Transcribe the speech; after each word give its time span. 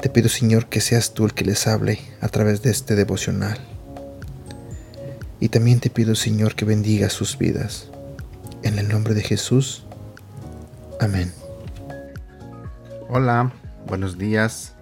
Te 0.00 0.08
pido, 0.08 0.30
Señor, 0.30 0.66
que 0.70 0.80
seas 0.80 1.12
tú 1.12 1.26
el 1.26 1.34
que 1.34 1.44
les 1.44 1.66
hable 1.66 2.00
a 2.22 2.28
través 2.28 2.62
de 2.62 2.70
este 2.70 2.94
devocional. 2.94 3.58
Y 5.40 5.50
también 5.50 5.78
te 5.78 5.90
pido, 5.90 6.14
Señor, 6.14 6.54
que 6.54 6.64
bendiga 6.64 7.10
sus 7.10 7.36
vidas. 7.36 7.88
En 8.62 8.78
el 8.78 8.88
nombre 8.88 9.12
de 9.12 9.22
Jesús. 9.22 9.84
Amén. 11.00 11.30
Hola, 13.10 13.52
buenos 13.86 14.16
días. 14.16 14.74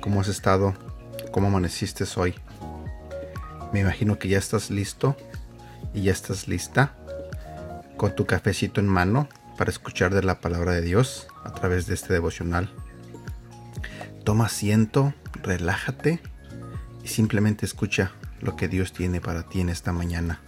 ¿Cómo 0.00 0.20
has 0.20 0.28
estado? 0.28 0.74
¿Cómo 1.30 1.46
amaneciste 1.46 2.02
hoy? 2.16 2.34
Me 3.72 3.80
imagino 3.80 4.18
que 4.18 4.26
ya 4.26 4.38
estás 4.38 4.70
listo 4.70 5.16
y 5.94 6.02
ya 6.02 6.10
estás 6.10 6.48
lista 6.48 6.96
con 7.96 8.16
tu 8.16 8.26
cafecito 8.26 8.80
en 8.80 8.88
mano 8.88 9.28
para 9.56 9.70
escuchar 9.70 10.12
de 10.12 10.24
la 10.24 10.40
palabra 10.40 10.72
de 10.72 10.82
Dios 10.82 11.28
a 11.44 11.52
través 11.52 11.86
de 11.86 11.94
este 11.94 12.12
devocional. 12.12 12.72
Toma 14.26 14.46
asiento, 14.46 15.14
relájate 15.44 16.20
y 17.04 17.06
simplemente 17.06 17.64
escucha 17.64 18.10
lo 18.40 18.56
que 18.56 18.66
Dios 18.66 18.92
tiene 18.92 19.20
para 19.20 19.44
ti 19.44 19.60
en 19.60 19.68
esta 19.68 19.92
mañana. 19.92 20.40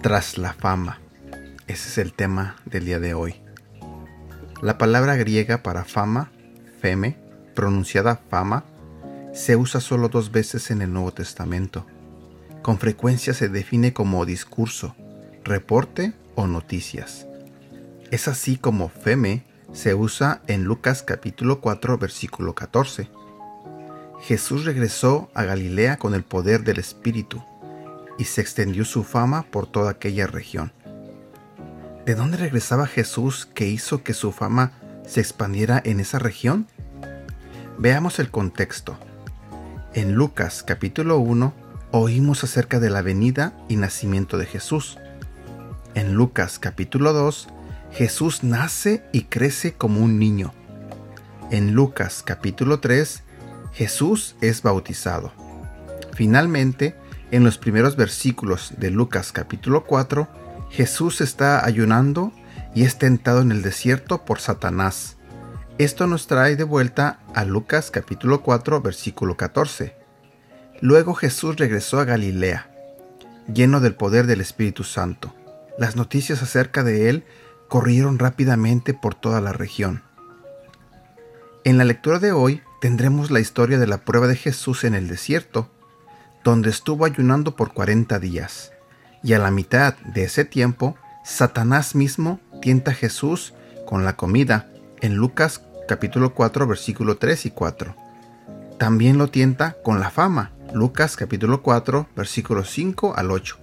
Tras 0.00 0.38
la 0.38 0.52
fama. 0.52 1.00
Ese 1.66 1.88
es 1.88 1.98
el 1.98 2.12
tema 2.12 2.54
del 2.66 2.84
día 2.84 3.00
de 3.00 3.14
hoy. 3.14 3.34
La 4.62 4.78
palabra 4.78 5.16
griega 5.16 5.64
para 5.64 5.84
fama, 5.84 6.30
feme, 6.80 7.16
pronunciada 7.56 8.20
fama, 8.30 8.62
se 9.34 9.56
usa 9.56 9.80
solo 9.80 10.08
dos 10.08 10.30
veces 10.30 10.70
en 10.70 10.82
el 10.82 10.92
Nuevo 10.92 11.12
Testamento. 11.12 11.84
Con 12.62 12.78
frecuencia 12.78 13.34
se 13.34 13.48
define 13.48 13.92
como 13.92 14.24
discurso, 14.24 14.94
reporte 15.42 16.12
o 16.36 16.46
noticias. 16.46 17.26
Es 18.12 18.28
así 18.28 18.56
como 18.56 18.88
feme 18.88 19.55
se 19.76 19.94
usa 19.94 20.40
en 20.46 20.64
Lucas 20.64 21.02
capítulo 21.02 21.60
4 21.60 21.98
versículo 21.98 22.54
14. 22.54 23.10
Jesús 24.22 24.64
regresó 24.64 25.28
a 25.34 25.44
Galilea 25.44 25.98
con 25.98 26.14
el 26.14 26.24
poder 26.24 26.64
del 26.64 26.78
Espíritu 26.78 27.44
y 28.16 28.24
se 28.24 28.40
extendió 28.40 28.86
su 28.86 29.04
fama 29.04 29.42
por 29.42 29.66
toda 29.66 29.90
aquella 29.90 30.26
región. 30.26 30.72
¿De 32.06 32.14
dónde 32.14 32.38
regresaba 32.38 32.86
Jesús 32.86 33.44
que 33.52 33.68
hizo 33.68 34.02
que 34.02 34.14
su 34.14 34.32
fama 34.32 34.72
se 35.06 35.20
expandiera 35.20 35.82
en 35.84 36.00
esa 36.00 36.18
región? 36.18 36.66
Veamos 37.76 38.18
el 38.18 38.30
contexto. 38.30 38.96
En 39.92 40.14
Lucas 40.14 40.62
capítulo 40.66 41.18
1 41.18 41.52
oímos 41.90 42.44
acerca 42.44 42.80
de 42.80 42.88
la 42.88 43.02
venida 43.02 43.52
y 43.68 43.76
nacimiento 43.76 44.38
de 44.38 44.46
Jesús. 44.46 44.96
En 45.94 46.14
Lucas 46.14 46.58
capítulo 46.58 47.12
2, 47.12 47.48
Jesús 47.92 48.42
nace 48.42 49.04
y 49.12 49.22
crece 49.22 49.72
como 49.72 50.00
un 50.00 50.18
niño. 50.18 50.52
En 51.50 51.72
Lucas 51.72 52.22
capítulo 52.24 52.80
3, 52.80 53.22
Jesús 53.72 54.36
es 54.40 54.62
bautizado. 54.62 55.32
Finalmente, 56.12 56.96
en 57.30 57.44
los 57.44 57.58
primeros 57.58 57.96
versículos 57.96 58.74
de 58.78 58.90
Lucas 58.90 59.32
capítulo 59.32 59.84
4, 59.84 60.28
Jesús 60.70 61.20
está 61.20 61.64
ayunando 61.64 62.32
y 62.74 62.84
es 62.84 62.98
tentado 62.98 63.40
en 63.40 63.52
el 63.52 63.62
desierto 63.62 64.24
por 64.24 64.40
Satanás. 64.40 65.16
Esto 65.78 66.06
nos 66.06 66.26
trae 66.26 66.56
de 66.56 66.64
vuelta 66.64 67.20
a 67.34 67.44
Lucas 67.44 67.90
capítulo 67.90 68.42
4 68.42 68.80
versículo 68.80 69.36
14. 69.36 69.94
Luego 70.80 71.14
Jesús 71.14 71.56
regresó 71.56 72.00
a 72.00 72.04
Galilea, 72.04 72.70
lleno 73.52 73.80
del 73.80 73.94
poder 73.94 74.26
del 74.26 74.40
Espíritu 74.40 74.84
Santo. 74.84 75.34
Las 75.78 75.96
noticias 75.96 76.42
acerca 76.42 76.82
de 76.82 77.08
él 77.08 77.24
corrieron 77.68 78.18
rápidamente 78.18 78.94
por 78.94 79.14
toda 79.14 79.40
la 79.40 79.52
región. 79.52 80.02
En 81.64 81.78
la 81.78 81.84
lectura 81.84 82.18
de 82.18 82.32
hoy 82.32 82.62
tendremos 82.80 83.30
la 83.30 83.40
historia 83.40 83.78
de 83.78 83.86
la 83.86 83.98
prueba 83.98 84.26
de 84.26 84.36
Jesús 84.36 84.84
en 84.84 84.94
el 84.94 85.08
desierto, 85.08 85.70
donde 86.44 86.70
estuvo 86.70 87.04
ayunando 87.04 87.56
por 87.56 87.72
40 87.72 88.18
días 88.18 88.72
y 89.26 89.32
a 89.32 89.40
la 89.40 89.50
mitad 89.50 89.96
de 90.14 90.22
ese 90.22 90.44
tiempo, 90.44 90.96
Satanás 91.24 91.96
mismo 91.96 92.38
tienta 92.62 92.92
a 92.92 92.94
Jesús 92.94 93.54
con 93.84 94.04
la 94.04 94.14
comida 94.14 94.70
en 95.00 95.16
Lucas 95.16 95.62
capítulo 95.88 96.32
4 96.32 96.66
versículo 96.68 97.16
3 97.16 97.46
y 97.46 97.50
4. 97.50 97.96
También 98.78 99.18
lo 99.18 99.26
tienta 99.28 99.76
con 99.82 99.98
la 99.98 100.10
fama, 100.10 100.52
Lucas 100.72 101.16
capítulo 101.16 101.60
4 101.62 102.08
versículo 102.14 102.64
5 102.64 103.14
al 103.16 103.32
8. 103.32 103.58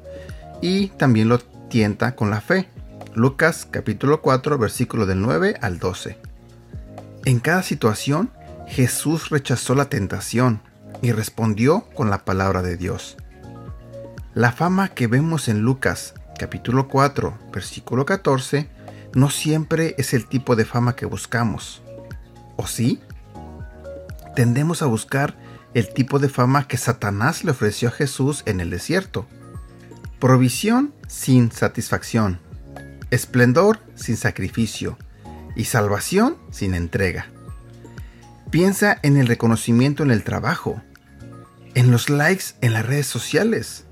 Y 0.61 0.87
también 0.89 1.29
lo 1.29 1.39
tienta 1.39 2.13
con 2.15 2.29
la 2.29 2.41
fe, 2.41 2.67
Lucas 3.15 3.67
capítulo 3.69 4.21
4 4.21 4.57
versículo 4.57 5.05
del 5.05 5.21
9 5.21 5.57
al 5.61 5.77
12. 5.77 6.17
En 7.25 7.39
cada 7.39 7.61
situación, 7.61 8.31
Jesús 8.67 9.29
rechazó 9.29 9.75
la 9.75 9.85
tentación 9.85 10.61
y 11.03 11.11
respondió 11.11 11.81
con 11.93 12.09
la 12.09 12.25
palabra 12.25 12.63
de 12.63 12.75
Dios. 12.75 13.17
La 14.33 14.51
fama 14.51 14.89
que 14.89 15.05
vemos 15.05 15.47
en 15.47 15.61
Lucas 15.61 16.15
capítulo 16.39 16.87
4 16.87 17.37
versículo 17.53 18.05
14 18.05 18.67
no 19.13 19.29
siempre 19.29 19.93
es 19.99 20.15
el 20.15 20.25
tipo 20.25 20.55
de 20.55 20.65
fama 20.65 20.95
que 20.95 21.05
buscamos. 21.05 21.83
¿O 22.55 22.65
sí? 22.65 22.99
Tendemos 24.35 24.81
a 24.81 24.87
buscar 24.87 25.37
el 25.75 25.93
tipo 25.93 26.17
de 26.17 26.29
fama 26.29 26.67
que 26.67 26.77
Satanás 26.77 27.43
le 27.43 27.51
ofreció 27.51 27.89
a 27.89 27.91
Jesús 27.91 28.41
en 28.47 28.59
el 28.59 28.71
desierto. 28.71 29.27
Provisión 30.19 30.95
sin 31.07 31.51
satisfacción, 31.51 32.39
esplendor 33.13 33.79
sin 33.95 34.17
sacrificio 34.17 34.97
y 35.55 35.65
salvación 35.65 36.37
sin 36.51 36.73
entrega. 36.73 37.27
Piensa 38.49 38.97
en 39.03 39.17
el 39.17 39.27
reconocimiento 39.27 40.03
en 40.03 40.11
el 40.11 40.23
trabajo, 40.23 40.81
en 41.75 41.91
los 41.91 42.09
likes 42.09 42.55
en 42.61 42.73
las 42.73 42.85
redes 42.85 43.07
sociales, 43.07 43.85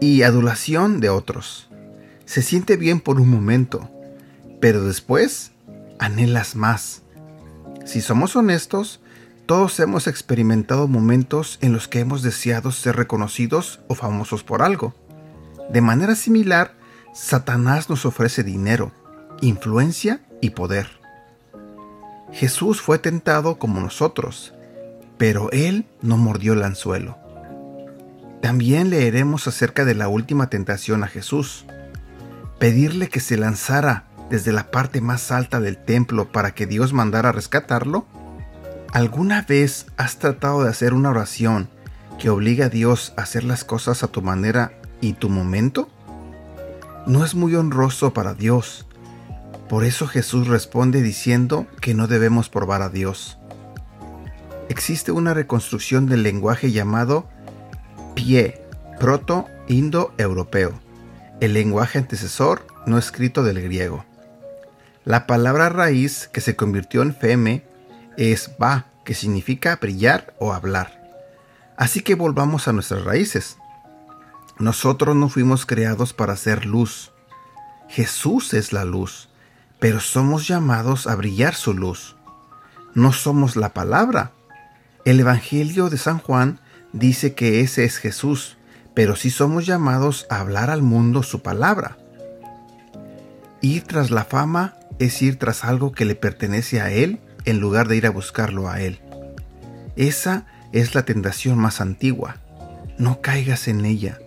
y 0.00 0.22
adulación 0.22 1.00
de 1.00 1.08
otros. 1.08 1.68
Se 2.24 2.42
siente 2.42 2.76
bien 2.76 3.00
por 3.00 3.20
un 3.20 3.28
momento, 3.28 3.88
pero 4.60 4.84
después 4.84 5.52
anhelas 6.00 6.56
más. 6.56 7.02
Si 7.84 8.00
somos 8.00 8.34
honestos, 8.34 9.00
todos 9.46 9.78
hemos 9.78 10.08
experimentado 10.08 10.88
momentos 10.88 11.58
en 11.60 11.72
los 11.72 11.86
que 11.86 12.00
hemos 12.00 12.22
deseado 12.22 12.72
ser 12.72 12.96
reconocidos 12.96 13.80
o 13.86 13.94
famosos 13.94 14.42
por 14.42 14.62
algo. 14.62 14.94
De 15.72 15.80
manera 15.80 16.16
similar, 16.16 16.81
Satanás 17.12 17.90
nos 17.90 18.06
ofrece 18.06 18.42
dinero, 18.42 18.90
influencia 19.42 20.20
y 20.40 20.50
poder. 20.50 20.88
Jesús 22.32 22.80
fue 22.80 22.98
tentado 22.98 23.58
como 23.58 23.80
nosotros, 23.80 24.54
pero 25.18 25.50
él 25.52 25.84
no 26.00 26.16
mordió 26.16 26.54
el 26.54 26.62
anzuelo. 26.62 27.18
También 28.40 28.88
leeremos 28.88 29.46
acerca 29.46 29.84
de 29.84 29.94
la 29.94 30.08
última 30.08 30.48
tentación 30.48 31.04
a 31.04 31.06
Jesús. 31.06 31.66
Pedirle 32.58 33.08
que 33.08 33.20
se 33.20 33.36
lanzara 33.36 34.06
desde 34.30 34.52
la 34.52 34.70
parte 34.70 35.02
más 35.02 35.30
alta 35.30 35.60
del 35.60 35.76
templo 35.76 36.32
para 36.32 36.54
que 36.54 36.66
Dios 36.66 36.94
mandara 36.94 37.28
a 37.28 37.32
rescatarlo. 37.32 38.06
¿Alguna 38.92 39.42
vez 39.42 39.86
has 39.98 40.16
tratado 40.16 40.64
de 40.64 40.70
hacer 40.70 40.94
una 40.94 41.10
oración 41.10 41.68
que 42.18 42.30
obliga 42.30 42.66
a 42.66 42.70
Dios 42.70 43.12
a 43.18 43.22
hacer 43.22 43.44
las 43.44 43.64
cosas 43.64 44.02
a 44.02 44.08
tu 44.08 44.22
manera 44.22 44.72
y 45.02 45.12
tu 45.12 45.28
momento? 45.28 45.91
No 47.06 47.24
es 47.24 47.34
muy 47.34 47.54
honroso 47.56 48.12
para 48.12 48.34
Dios. 48.34 48.86
Por 49.68 49.84
eso 49.84 50.06
Jesús 50.06 50.48
responde 50.48 51.02
diciendo 51.02 51.66
que 51.80 51.94
no 51.94 52.06
debemos 52.06 52.48
probar 52.48 52.82
a 52.82 52.88
Dios. 52.88 53.38
Existe 54.68 55.12
una 55.12 55.34
reconstrucción 55.34 56.06
del 56.06 56.22
lenguaje 56.22 56.70
llamado 56.70 57.28
pie, 58.14 58.62
proto-indo-europeo, 59.00 60.78
el 61.40 61.54
lenguaje 61.54 61.98
antecesor 61.98 62.66
no 62.86 62.98
escrito 62.98 63.42
del 63.42 63.60
griego. 63.60 64.04
La 65.04 65.26
palabra 65.26 65.68
raíz 65.68 66.28
que 66.32 66.40
se 66.40 66.54
convirtió 66.54 67.02
en 67.02 67.14
feme 67.14 67.64
es 68.16 68.52
ba, 68.58 68.86
que 69.04 69.14
significa 69.14 69.76
brillar 69.76 70.34
o 70.38 70.52
hablar. 70.52 71.02
Así 71.76 72.02
que 72.02 72.14
volvamos 72.14 72.68
a 72.68 72.72
nuestras 72.72 73.04
raíces. 73.04 73.56
Nosotros 74.62 75.16
no 75.16 75.28
fuimos 75.28 75.66
creados 75.66 76.12
para 76.12 76.36
ser 76.36 76.66
luz. 76.66 77.10
Jesús 77.88 78.54
es 78.54 78.72
la 78.72 78.84
luz, 78.84 79.28
pero 79.80 79.98
somos 79.98 80.46
llamados 80.46 81.08
a 81.08 81.16
brillar 81.16 81.56
su 81.56 81.74
luz. 81.74 82.14
No 82.94 83.12
somos 83.12 83.56
la 83.56 83.74
palabra. 83.74 84.30
El 85.04 85.18
Evangelio 85.18 85.90
de 85.90 85.98
San 85.98 86.20
Juan 86.20 86.60
dice 86.92 87.34
que 87.34 87.60
ese 87.60 87.84
es 87.84 87.96
Jesús, 87.96 88.56
pero 88.94 89.16
sí 89.16 89.30
somos 89.30 89.66
llamados 89.66 90.28
a 90.30 90.38
hablar 90.38 90.70
al 90.70 90.82
mundo 90.82 91.24
su 91.24 91.42
palabra. 91.42 91.98
Ir 93.62 93.82
tras 93.82 94.12
la 94.12 94.22
fama 94.22 94.76
es 95.00 95.20
ir 95.22 95.40
tras 95.40 95.64
algo 95.64 95.90
que 95.90 96.04
le 96.04 96.14
pertenece 96.14 96.80
a 96.80 96.92
Él 96.92 97.18
en 97.46 97.58
lugar 97.58 97.88
de 97.88 97.96
ir 97.96 98.06
a 98.06 98.10
buscarlo 98.10 98.68
a 98.68 98.80
Él. 98.80 99.00
Esa 99.96 100.46
es 100.70 100.94
la 100.94 101.04
tentación 101.04 101.58
más 101.58 101.80
antigua. 101.80 102.36
No 102.96 103.20
caigas 103.22 103.66
en 103.66 103.84
ella. 103.84 104.20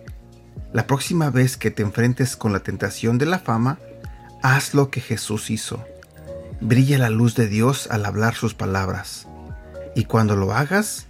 La 0.76 0.86
próxima 0.86 1.30
vez 1.30 1.56
que 1.56 1.70
te 1.70 1.82
enfrentes 1.82 2.36
con 2.36 2.52
la 2.52 2.60
tentación 2.60 3.16
de 3.16 3.24
la 3.24 3.38
fama, 3.38 3.78
haz 4.42 4.74
lo 4.74 4.90
que 4.90 5.00
Jesús 5.00 5.48
hizo. 5.48 5.82
Brilla 6.60 6.98
la 6.98 7.08
luz 7.08 7.34
de 7.34 7.48
Dios 7.48 7.88
al 7.90 8.04
hablar 8.04 8.34
sus 8.34 8.52
palabras. 8.52 9.26
Y 9.94 10.04
cuando 10.04 10.36
lo 10.36 10.52
hagas, 10.52 11.06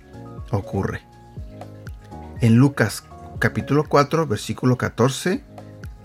ocurre. 0.53 1.03
En 2.41 2.55
Lucas 2.59 3.03
capítulo 3.41 3.83
4, 3.89 4.29
versículo 4.29 4.79
14, 4.79 5.43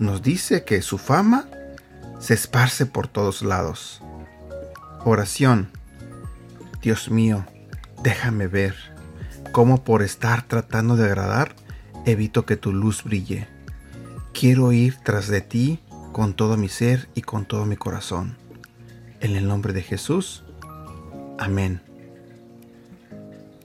nos 0.00 0.22
dice 0.22 0.64
que 0.64 0.82
su 0.82 0.98
fama 0.98 1.46
se 2.18 2.34
esparce 2.34 2.84
por 2.84 3.06
todos 3.06 3.42
lados. 3.42 4.02
Oración. 5.04 5.70
Dios 6.82 7.12
mío, 7.12 7.46
déjame 8.02 8.48
ver 8.48 8.74
cómo 9.52 9.84
por 9.84 10.02
estar 10.02 10.42
tratando 10.48 10.96
de 10.96 11.04
agradar, 11.04 11.54
evito 12.04 12.44
que 12.44 12.56
tu 12.56 12.72
luz 12.72 13.04
brille. 13.04 13.51
Quiero 14.32 14.72
ir 14.72 14.96
tras 15.04 15.28
de 15.28 15.40
ti 15.40 15.78
con 16.12 16.34
todo 16.34 16.56
mi 16.56 16.68
ser 16.68 17.08
y 17.14 17.22
con 17.22 17.44
todo 17.44 17.64
mi 17.66 17.76
corazón. 17.76 18.36
En 19.20 19.36
el 19.36 19.46
nombre 19.46 19.72
de 19.72 19.82
Jesús. 19.82 20.42
Amén. 21.38 21.80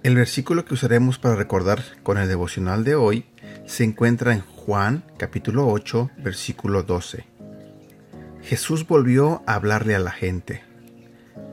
El 0.03 0.15
versículo 0.15 0.65
que 0.65 0.73
usaremos 0.73 1.17
para 1.17 1.35
recordar 1.35 1.83
con 2.03 2.17
el 2.17 2.27
devocional 2.27 2.83
de 2.83 2.95
hoy 2.95 3.25
se 3.65 3.83
encuentra 3.83 4.33
en 4.33 4.41
Juan 4.41 5.03
capítulo 5.17 5.67
8 5.67 6.11
versículo 6.17 6.83
12. 6.83 7.25
Jesús 8.43 8.87
volvió 8.87 9.43
a 9.47 9.55
hablarle 9.55 9.95
a 9.95 9.99
la 9.99 10.11
gente. 10.11 10.63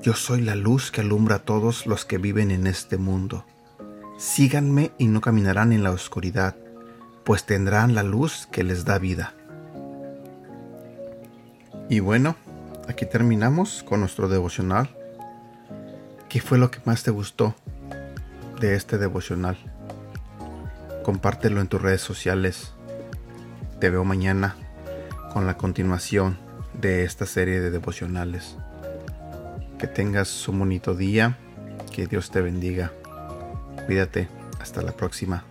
Yo 0.03 0.15
soy 0.15 0.43
la 0.43 0.55
luz 0.55 0.91
que 0.91 1.01
alumbra 1.01 1.37
a 1.37 1.45
todos 1.45 1.87
los 1.87 2.05
que 2.05 2.19
viven 2.19 2.51
en 2.51 2.67
este 2.67 2.99
mundo. 2.99 3.47
Síganme 4.19 4.93
y 4.99 5.07
no 5.07 5.21
caminarán 5.21 5.73
en 5.73 5.83
la 5.83 5.91
oscuridad, 5.91 6.57
pues 7.25 7.45
tendrán 7.45 7.95
la 7.95 8.03
luz 8.03 8.49
que 8.51 8.63
les 8.65 8.85
da 8.85 8.99
vida. 8.99 9.35
Y 11.89 12.01
bueno, 12.01 12.37
aquí 12.89 13.07
terminamos 13.07 13.83
con 13.83 14.01
nuestro 14.01 14.29
devocional. 14.29 14.89
¿Qué 16.29 16.41
fue 16.41 16.59
lo 16.59 16.71
que 16.71 16.81
más 16.85 17.03
te 17.03 17.11
gustó 17.11 17.55
de 18.61 18.75
este 18.75 18.99
devocional? 18.99 19.57
Compártelo 21.03 21.61
en 21.61 21.69
tus 21.69 21.81
redes 21.81 22.01
sociales. 22.01 22.73
Te 23.81 23.91
veo 23.91 24.05
mañana 24.05 24.57
con 25.33 25.47
la 25.47 25.57
continuación 25.57 26.39
de 26.81 27.05
esta 27.05 27.27
serie 27.27 27.61
de 27.61 27.71
devocionales. 27.71 28.57
Que 29.79 29.87
tengas 29.87 30.49
un 30.49 30.59
bonito 30.59 30.95
día. 30.95 31.39
Que 31.93 32.07
Dios 32.07 32.31
te 32.31 32.41
bendiga. 32.41 32.93
Cuídate. 33.87 34.29
Hasta 34.61 34.81
la 34.81 34.93
próxima. 34.93 35.45